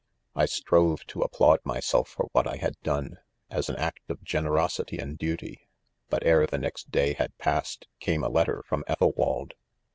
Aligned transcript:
'I 0.35 0.47
strove 0.47 1.05
to 1.05 1.21
applaud 1.21 1.59
.myself 1.63 2.09
for 2.09 2.29
what 2.31 2.47
I 2.47 2.55
had 2.55 2.73
done, 2.81 3.19
as 3.51 3.69
an 3.69 3.75
act 3.75 4.09
of 4.09 4.23
generosity 4.23 4.97
and 4.97 5.15
duty 5.15 5.45
° 5.51 5.57
3— 5.59 5.67
but 6.09 6.25
ere 6.25 6.47
the 6.47 6.57
next 6.57 6.89
day 6.89 7.13
had 7.13 7.37
passed, 7.37 7.87
came 7.99 8.23
a 8.23 8.27
letter 8.29 8.63
from 8.65 8.83
Ethelwald. 8.87 9.53